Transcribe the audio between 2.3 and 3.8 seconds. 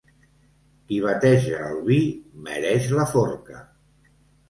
mereix la forca.